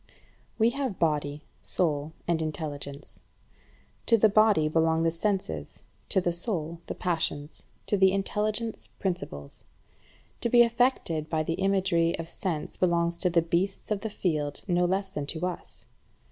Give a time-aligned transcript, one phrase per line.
[0.07, 0.19] 16.
[0.57, 3.21] We have body, soul, and intelligence.
[4.07, 9.65] To the body belong the senses, to the soul the passions, to the intelligence principles.
[10.39, 14.63] To be affected by the imagery of sense belongs to the beasts of the field
[14.67, 15.85] no less than to us.